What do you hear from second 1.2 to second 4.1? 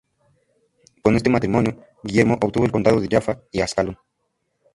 matrimonio, Guillermo obtuvo el condado de Jaffa y Ascalón.